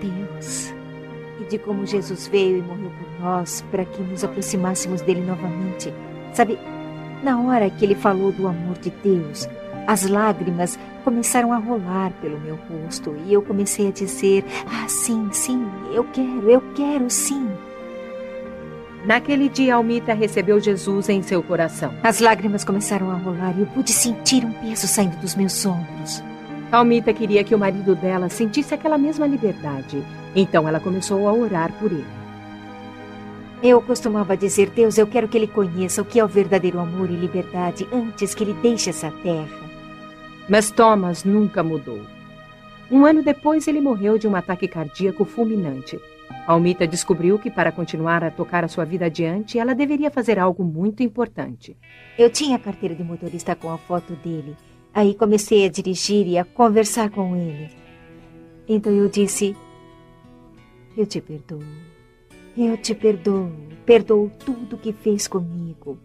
Deus 0.00 0.74
e 1.40 1.44
de 1.44 1.58
como 1.58 1.86
Jesus 1.86 2.26
veio 2.28 2.58
e 2.58 2.62
morreu 2.62 2.90
por 2.90 3.24
nós 3.24 3.64
para 3.70 3.84
que 3.84 4.02
nos 4.02 4.24
aproximássemos 4.24 5.00
dele 5.02 5.20
novamente. 5.20 5.92
Sabe, 6.32 6.58
na 7.22 7.40
hora 7.40 7.70
que 7.70 7.84
ele 7.84 7.94
falou 7.94 8.32
do 8.32 8.46
amor 8.46 8.76
de 8.78 8.90
Deus, 9.02 9.48
as 9.86 10.08
lágrimas 10.08 10.78
começaram 11.04 11.52
a 11.52 11.58
rolar 11.58 12.12
pelo 12.20 12.40
meu 12.40 12.58
rosto 12.68 13.14
e 13.26 13.32
eu 13.32 13.42
comecei 13.42 13.88
a 13.88 13.92
dizer: 13.92 14.44
Ah, 14.66 14.88
sim, 14.88 15.28
sim, 15.32 15.64
eu 15.92 16.04
quero, 16.04 16.50
eu 16.50 16.60
quero 16.74 17.08
sim. 17.10 17.48
Naquele 19.04 19.50
dia, 19.50 19.74
Almita 19.74 20.14
recebeu 20.14 20.58
Jesus 20.58 21.10
em 21.10 21.22
seu 21.22 21.42
coração. 21.42 21.92
As 22.02 22.20
lágrimas 22.20 22.64
começaram 22.64 23.10
a 23.10 23.14
rolar 23.14 23.54
e 23.56 23.60
eu 23.60 23.66
pude 23.66 23.92
sentir 23.92 24.44
um 24.44 24.52
peso 24.52 24.86
saindo 24.86 25.16
dos 25.18 25.34
meus 25.34 25.64
ombros. 25.66 26.22
Almita 26.72 27.12
queria 27.12 27.44
que 27.44 27.54
o 27.54 27.58
marido 27.58 27.94
dela 27.94 28.30
sentisse 28.30 28.72
aquela 28.72 28.96
mesma 28.96 29.26
liberdade. 29.26 30.02
Então 30.34 30.66
ela 30.66 30.80
começou 30.80 31.28
a 31.28 31.32
orar 31.34 31.70
por 31.74 31.92
ele. 31.92 32.06
Eu 33.62 33.82
costumava 33.82 34.36
dizer: 34.36 34.70
Deus, 34.70 34.96
eu 34.96 35.06
quero 35.06 35.28
que 35.28 35.36
ele 35.36 35.48
conheça 35.48 36.00
o 36.00 36.04
que 36.04 36.18
é 36.18 36.24
o 36.24 36.28
verdadeiro 36.28 36.80
amor 36.80 37.10
e 37.10 37.16
liberdade 37.16 37.86
antes 37.92 38.34
que 38.34 38.42
ele 38.42 38.54
deixe 38.54 38.88
essa 38.88 39.10
terra. 39.22 39.64
Mas 40.48 40.70
Thomas 40.70 41.24
nunca 41.24 41.62
mudou. 41.62 42.00
Um 42.90 43.04
ano 43.04 43.22
depois, 43.22 43.68
ele 43.68 43.80
morreu 43.80 44.16
de 44.16 44.26
um 44.26 44.34
ataque 44.34 44.66
cardíaco 44.66 45.24
fulminante. 45.24 46.00
Almita 46.46 46.86
descobriu 46.86 47.38
que, 47.38 47.50
para 47.50 47.72
continuar 47.72 48.22
a 48.22 48.30
tocar 48.30 48.64
a 48.64 48.68
sua 48.68 48.84
vida 48.84 49.06
adiante, 49.06 49.58
ela 49.58 49.74
deveria 49.74 50.10
fazer 50.10 50.38
algo 50.38 50.62
muito 50.62 51.02
importante. 51.02 51.76
Eu 52.18 52.28
tinha 52.28 52.56
a 52.56 52.58
carteira 52.58 52.94
de 52.94 53.02
motorista 53.02 53.56
com 53.56 53.70
a 53.70 53.78
foto 53.78 54.14
dele. 54.16 54.54
Aí 54.92 55.14
comecei 55.14 55.64
a 55.64 55.70
dirigir 55.70 56.26
e 56.26 56.36
a 56.36 56.44
conversar 56.44 57.10
com 57.10 57.34
ele. 57.34 57.70
Então 58.68 58.92
eu 58.92 59.08
disse: 59.08 59.56
Eu 60.96 61.06
te 61.06 61.20
perdoo. 61.20 61.64
Eu 62.56 62.76
te 62.76 62.94
perdoo. 62.94 63.50
Perdoo 63.86 64.30
tudo 64.44 64.78
que 64.78 64.92
fez 64.92 65.26
comigo. 65.26 65.98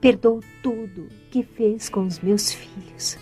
Perdoo 0.00 0.40
tudo 0.62 1.08
que 1.30 1.44
fez 1.44 1.88
com 1.88 2.04
os 2.04 2.18
meus 2.18 2.52
filhos. 2.52 3.16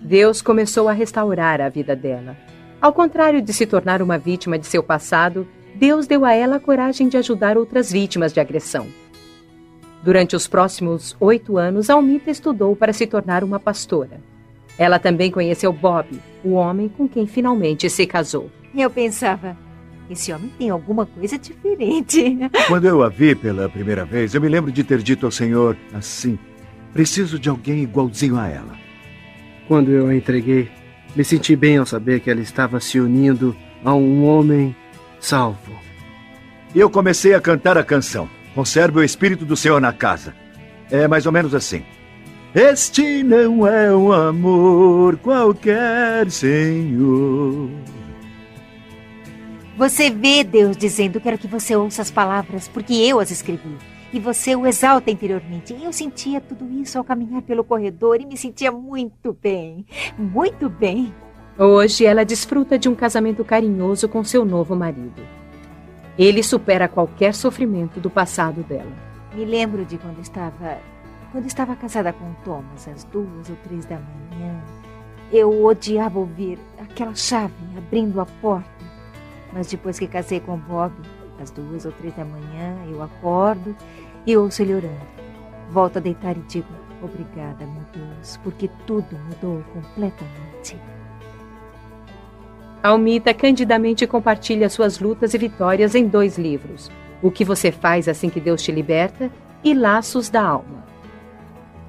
Deus 0.00 0.42
começou 0.42 0.88
a 0.88 0.92
restaurar 0.92 1.60
a 1.60 1.68
vida 1.68 1.94
dela. 1.94 2.36
Ao 2.82 2.92
contrário 2.92 3.40
de 3.40 3.52
se 3.52 3.64
tornar 3.64 4.02
uma 4.02 4.18
vítima 4.18 4.58
de 4.58 4.66
seu 4.66 4.82
passado, 4.82 5.46
Deus 5.72 6.08
deu 6.08 6.24
a 6.24 6.32
ela 6.32 6.56
a 6.56 6.60
coragem 6.60 7.08
de 7.08 7.16
ajudar 7.16 7.56
outras 7.56 7.92
vítimas 7.92 8.32
de 8.32 8.40
agressão. 8.40 8.88
Durante 10.02 10.34
os 10.34 10.48
próximos 10.48 11.16
oito 11.20 11.56
anos, 11.56 11.88
Almita 11.88 12.28
estudou 12.28 12.74
para 12.74 12.92
se 12.92 13.06
tornar 13.06 13.44
uma 13.44 13.60
pastora. 13.60 14.20
Ela 14.76 14.98
também 14.98 15.30
conheceu 15.30 15.72
Bob, 15.72 16.08
o 16.42 16.54
homem 16.54 16.88
com 16.88 17.08
quem 17.08 17.24
finalmente 17.24 17.88
se 17.88 18.04
casou. 18.04 18.50
Eu 18.74 18.90
pensava, 18.90 19.56
esse 20.10 20.32
homem 20.32 20.50
tem 20.58 20.68
alguma 20.68 21.06
coisa 21.06 21.38
diferente. 21.38 22.36
Quando 22.66 22.86
eu 22.86 23.00
a 23.04 23.08
vi 23.08 23.36
pela 23.36 23.68
primeira 23.68 24.04
vez, 24.04 24.34
eu 24.34 24.40
me 24.40 24.48
lembro 24.48 24.72
de 24.72 24.82
ter 24.82 25.00
dito 25.00 25.24
ao 25.24 25.30
Senhor 25.30 25.76
assim: 25.94 26.36
preciso 26.92 27.38
de 27.38 27.48
alguém 27.48 27.84
igualzinho 27.84 28.36
a 28.36 28.48
ela. 28.48 28.76
Quando 29.68 29.92
eu 29.92 30.08
a 30.08 30.16
entreguei, 30.16 30.68
me 31.14 31.24
senti 31.24 31.54
bem 31.54 31.76
ao 31.76 31.86
saber 31.86 32.20
que 32.20 32.30
ela 32.30 32.40
estava 32.40 32.80
se 32.80 32.98
unindo 32.98 33.56
a 33.84 33.94
um 33.94 34.24
homem 34.24 34.74
salvo. 35.20 35.72
E 36.74 36.80
eu 36.80 36.88
comecei 36.88 37.34
a 37.34 37.40
cantar 37.40 37.76
a 37.76 37.84
canção. 37.84 38.28
Conserve 38.54 39.00
o 39.00 39.04
Espírito 39.04 39.44
do 39.44 39.56
Senhor 39.56 39.80
na 39.80 39.92
casa. 39.92 40.34
É 40.90 41.06
mais 41.06 41.26
ou 41.26 41.32
menos 41.32 41.54
assim. 41.54 41.84
Este 42.54 43.22
não 43.22 43.66
é 43.66 43.94
um 43.94 44.12
amor 44.12 45.16
qualquer, 45.18 46.30
Senhor. 46.30 47.70
Você 49.76 50.10
vê 50.10 50.44
Deus 50.44 50.76
dizendo: 50.76 51.20
Quero 51.20 51.38
que 51.38 51.46
você 51.46 51.74
ouça 51.74 52.02
as 52.02 52.10
palavras, 52.10 52.68
porque 52.68 52.92
eu 52.92 53.18
as 53.18 53.30
escrevi. 53.30 53.76
E 54.12 54.20
você 54.20 54.54
o 54.54 54.66
exalta 54.66 55.10
interiormente. 55.10 55.74
Eu 55.82 55.92
sentia 55.92 56.40
tudo 56.40 56.70
isso 56.70 56.98
ao 56.98 57.04
caminhar 57.04 57.40
pelo 57.42 57.64
corredor 57.64 58.20
e 58.20 58.26
me 58.26 58.36
sentia 58.36 58.70
muito 58.70 59.32
bem. 59.32 59.86
Muito 60.18 60.68
bem. 60.68 61.14
Hoje 61.58 62.04
ela 62.04 62.24
desfruta 62.24 62.78
de 62.78 62.88
um 62.88 62.94
casamento 62.94 63.42
carinhoso 63.42 64.08
com 64.08 64.22
seu 64.22 64.44
novo 64.44 64.76
marido. 64.76 65.22
Ele 66.18 66.42
supera 66.42 66.88
qualquer 66.88 67.34
sofrimento 67.34 68.00
do 68.00 68.10
passado 68.10 68.62
dela. 68.62 68.92
Me 69.34 69.46
lembro 69.46 69.84
de 69.84 69.96
quando 69.96 70.20
estava. 70.20 70.78
Quando 71.30 71.46
estava 71.46 71.74
casada 71.74 72.12
com 72.12 72.34
Thomas, 72.44 72.86
às 72.86 73.04
duas 73.04 73.48
ou 73.48 73.56
três 73.64 73.86
da 73.86 73.96
manhã. 73.96 74.60
Eu 75.32 75.64
odiava 75.64 76.18
ouvir 76.18 76.58
aquela 76.78 77.14
chave 77.14 77.54
abrindo 77.78 78.20
a 78.20 78.26
porta. 78.26 78.68
Mas 79.50 79.68
depois 79.68 79.98
que 79.98 80.06
casei 80.06 80.40
com 80.40 80.58
Bob, 80.58 80.92
às 81.40 81.50
duas 81.50 81.84
ou 81.84 81.92
três 81.92 82.14
da 82.14 82.24
manhã, 82.24 82.76
eu 82.90 83.02
acordo 83.02 83.74
e 84.26 84.36
ouço 84.36 84.62
ele 84.62 84.74
orando. 84.74 85.06
Volto 85.70 85.98
a 85.98 86.00
deitar 86.00 86.36
e 86.36 86.40
digo: 86.40 86.68
Obrigada, 87.02 87.66
meu 87.66 87.84
Deus, 87.92 88.38
porque 88.44 88.70
tudo 88.86 89.16
mudou 89.28 89.62
completamente. 89.72 90.76
Almita 92.82 93.32
candidamente 93.32 94.06
compartilha 94.06 94.68
suas 94.68 94.98
lutas 94.98 95.34
e 95.34 95.38
vitórias 95.38 95.94
em 95.94 96.06
dois 96.06 96.36
livros: 96.38 96.90
O 97.22 97.30
que 97.30 97.44
você 97.44 97.70
faz 97.72 98.08
assim 98.08 98.28
que 98.28 98.40
Deus 98.40 98.62
te 98.62 98.72
liberta 98.72 99.30
e 99.64 99.74
Laços 99.74 100.28
da 100.28 100.42
Alma. 100.42 100.84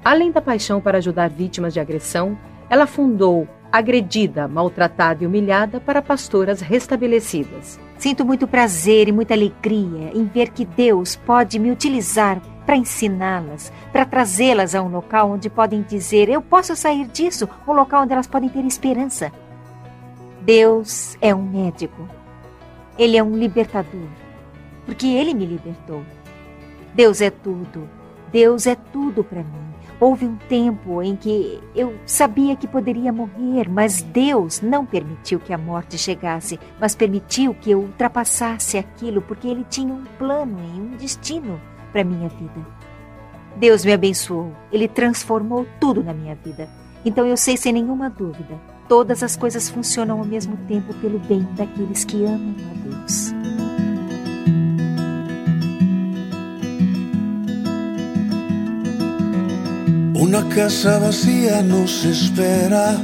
Além 0.04 0.30
da 0.30 0.40
paixão 0.40 0.80
para 0.80 0.98
ajudar 0.98 1.30
vítimas 1.30 1.72
de 1.72 1.80
agressão, 1.80 2.38
ela 2.68 2.86
fundou 2.86 3.48
Agredida, 3.72 4.46
Maltratada 4.46 5.24
e 5.24 5.26
Humilhada 5.26 5.80
para 5.80 6.00
Pastoras 6.00 6.60
Restabelecidas. 6.60 7.80
Sinto 8.04 8.22
muito 8.22 8.46
prazer 8.46 9.08
e 9.08 9.12
muita 9.12 9.32
alegria 9.32 10.10
em 10.12 10.26
ver 10.26 10.50
que 10.50 10.66
Deus 10.66 11.16
pode 11.16 11.58
me 11.58 11.70
utilizar 11.70 12.38
para 12.66 12.76
ensiná-las, 12.76 13.72
para 13.90 14.04
trazê-las 14.04 14.74
a 14.74 14.82
um 14.82 14.90
local 14.90 15.30
onde 15.30 15.48
podem 15.48 15.80
dizer: 15.80 16.28
Eu 16.28 16.42
posso 16.42 16.76
sair 16.76 17.06
disso, 17.06 17.48
um 17.66 17.72
local 17.72 18.02
onde 18.02 18.12
elas 18.12 18.26
podem 18.26 18.50
ter 18.50 18.62
esperança. 18.66 19.32
Deus 20.42 21.16
é 21.18 21.34
um 21.34 21.42
médico. 21.42 22.06
Ele 22.98 23.16
é 23.16 23.22
um 23.22 23.38
libertador, 23.38 24.10
porque 24.84 25.06
ele 25.06 25.32
me 25.32 25.46
libertou. 25.46 26.02
Deus 26.92 27.22
é 27.22 27.30
tudo. 27.30 27.88
Deus 28.30 28.66
é 28.66 28.74
tudo 28.74 29.24
para 29.24 29.42
mim. 29.42 29.73
Houve 30.00 30.26
um 30.26 30.36
tempo 30.36 31.02
em 31.02 31.16
que 31.16 31.60
eu 31.74 31.94
sabia 32.04 32.56
que 32.56 32.66
poderia 32.66 33.12
morrer, 33.12 33.68
mas 33.68 34.02
Deus 34.02 34.60
não 34.60 34.84
permitiu 34.84 35.38
que 35.38 35.52
a 35.52 35.58
morte 35.58 35.96
chegasse, 35.96 36.58
mas 36.80 36.94
permitiu 36.94 37.54
que 37.54 37.70
eu 37.70 37.80
ultrapassasse 37.80 38.76
aquilo, 38.76 39.22
porque 39.22 39.48
Ele 39.48 39.64
tinha 39.68 39.92
um 39.92 40.04
plano 40.18 40.58
e 40.74 40.80
um 40.80 40.96
destino 40.96 41.60
para 41.92 42.04
minha 42.04 42.28
vida. 42.28 42.66
Deus 43.56 43.84
me 43.84 43.92
abençoou, 43.92 44.52
Ele 44.72 44.88
transformou 44.88 45.66
tudo 45.80 46.02
na 46.02 46.12
minha 46.12 46.34
vida. 46.34 46.68
Então 47.04 47.26
eu 47.26 47.36
sei 47.36 47.56
sem 47.56 47.72
nenhuma 47.72 48.10
dúvida 48.10 48.58
todas 48.88 49.22
as 49.22 49.36
coisas 49.36 49.68
funcionam 49.68 50.18
ao 50.18 50.24
mesmo 50.24 50.56
tempo 50.68 50.94
pelo 50.94 51.18
bem 51.20 51.46
daqueles 51.56 52.04
que 52.04 52.24
amam 52.24 52.54
a 52.70 52.88
Deus. 52.88 53.53
Una 60.26 60.42
casa 60.48 60.98
vacía 61.00 61.60
nos 61.60 62.02
espera, 62.06 62.96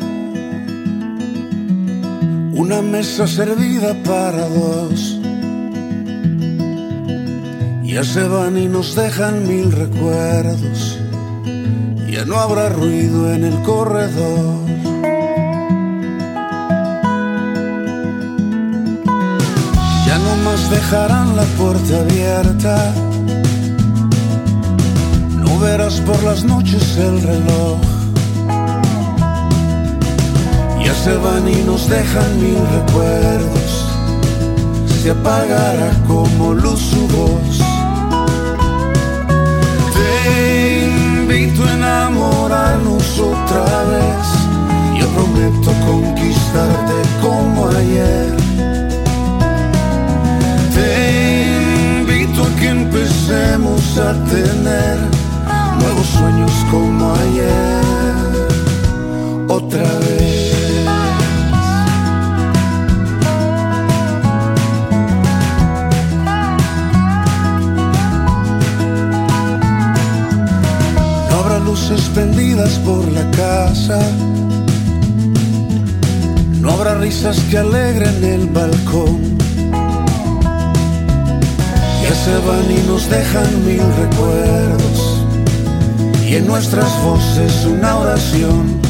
una 2.54 2.80
mesa 2.80 3.26
servida 3.26 3.94
para 4.04 4.48
dos. 4.48 5.20
Ya 7.85 8.04
se 8.04 8.26
van 8.26 8.56
y 8.56 8.68
nos 8.68 8.94
dejan 8.96 9.46
mil 9.46 9.70
recuerdos, 9.70 10.98
ya 12.11 12.24
no 12.24 12.40
habrá 12.40 12.70
ruido 12.70 13.30
en 13.35 13.44
el 13.44 13.62
corredor. 13.64 14.61
Ya 20.06 20.18
no 20.24 20.37
más 20.42 20.70
dejarán 20.70 21.37
la 21.37 21.44
puerta 21.59 22.00
abierta. 22.00 23.10
Verás 25.61 26.01
por 26.01 26.23
las 26.23 26.42
noches 26.42 26.96
el 26.96 27.20
reloj. 27.23 27.79
Ya 30.83 30.94
se 30.94 31.14
van 31.16 31.46
y 31.46 31.62
nos 31.64 31.87
dejan 31.87 32.40
mil 32.40 32.59
recuerdos. 32.79 33.87
Se 35.03 35.11
apagará 35.11 35.92
como 36.09 36.55
luz 36.55 36.81
su 36.81 37.07
voz. 37.09 37.59
Te 39.94 40.87
invito 40.87 41.62
a 41.64 41.73
enamorarnos 41.75 43.18
otra 43.18 43.85
vez. 43.92 44.27
Yo 44.99 45.07
prometo 45.09 45.73
conquistarte 45.87 46.94
como 47.20 47.68
ayer. 47.68 48.35
Te 50.75 52.01
invito 52.01 52.44
a 52.44 52.57
que 52.59 52.68
empecemos 52.68 53.99
a 53.99 54.14
tener 54.25 55.19
nuevos 55.80 56.06
sueños 56.06 56.52
como 56.70 57.12
ayer. 57.14 57.80
Otra 59.48 59.82
vez. 59.82 60.54
No 71.28 71.36
habrá 71.40 71.58
luces 71.60 72.02
prendidas 72.14 72.72
por 72.84 73.10
la 73.12 73.28
casa. 73.30 73.98
No 76.60 76.70
habrá 76.72 76.94
risas 76.96 77.40
que 77.50 77.58
alegren 77.58 78.22
el 78.22 78.46
balcón. 78.48 79.38
Ya 82.02 82.14
se 82.14 82.34
van 82.46 82.70
y 82.70 82.88
nos 82.88 83.08
dejan 83.08 83.66
mil 83.66 83.82
recuerdos. 84.02 84.89
Y 86.30 86.36
en 86.36 86.46
nuestras 86.46 86.88
voces 87.02 87.66
una 87.66 87.96
oración. 87.96 88.80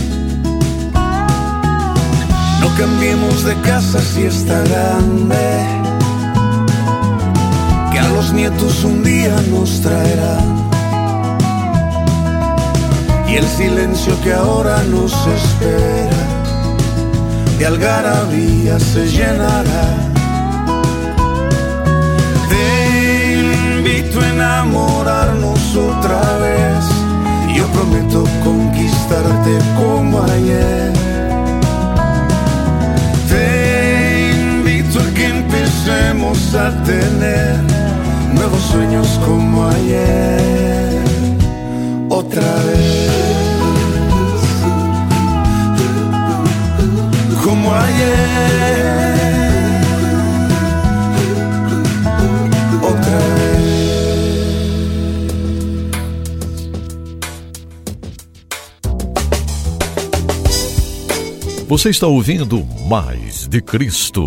No 2.60 2.68
cambiemos 2.76 3.44
de 3.44 3.54
casa 3.62 3.98
si 3.98 4.24
está 4.24 4.60
grande. 4.60 5.66
Que 7.90 7.98
a 7.98 8.08
los 8.10 8.34
nietos 8.34 8.84
un 8.84 9.02
día 9.02 9.34
nos 9.50 9.80
traerá. 9.80 10.36
Y 13.26 13.36
el 13.36 13.46
silencio 13.46 14.20
que 14.22 14.34
ahora 14.34 14.82
nos 14.82 15.14
espera 15.38 16.22
de 17.58 17.66
algarabía 17.66 18.78
se 18.78 19.08
llenará. 19.08 19.86
Te 22.50 23.78
invito 23.78 24.20
a 24.20 24.28
enamorarnos 24.28 25.74
otra 25.74 26.20
vez. 26.36 26.39
Prometo 27.80 28.24
conquistarte 28.44 29.58
como 29.78 30.22
ayer. 30.22 30.92
Te 33.26 34.32
invito 34.34 35.00
a 35.00 35.14
que 35.14 35.26
empecemos 35.26 36.54
a 36.54 36.82
tener 36.84 37.56
nuevos 38.34 38.60
sueños 38.70 39.08
como 39.24 39.66
ayer. 39.66 41.00
Otra 42.10 42.54
vez. 42.66 43.08
Como 47.42 47.74
ayer. 47.74 48.89
Você 61.70 61.88
está 61.88 62.08
ouvindo 62.08 62.66
Mais 62.88 63.46
de 63.46 63.60
Cristo. 63.60 64.26